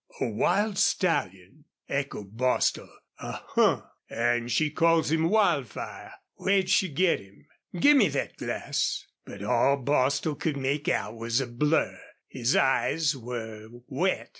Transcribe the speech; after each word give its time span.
"A 0.19 0.25
wild 0.25 0.79
stallion!" 0.79 1.65
echoed 1.87 2.35
Bostil. 2.35 2.89
"A 3.19 3.33
huh! 3.33 3.83
An' 4.09 4.47
she 4.47 4.71
calls 4.71 5.11
him 5.11 5.29
Wildfire. 5.29 6.13
Where'd 6.37 6.69
she 6.71 6.89
get 6.89 7.19
him?... 7.19 7.45
Gimme 7.79 8.09
thet 8.09 8.35
glass." 8.35 9.05
But 9.25 9.43
all 9.43 9.77
Bostil 9.77 10.33
could 10.33 10.57
make 10.57 10.89
out 10.89 11.17
was 11.17 11.39
a 11.39 11.45
blur. 11.45 11.99
His 12.27 12.55
eyes 12.55 13.15
were 13.15 13.67
wet. 13.87 14.29